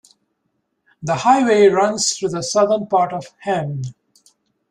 The 1.03 1.13
highway 1.13 1.67
runs 1.67 2.13
through 2.13 2.29
the 2.29 2.41
southern 2.41 2.87
part 2.87 3.13
of 3.13 3.27
Hemne. 3.45 3.93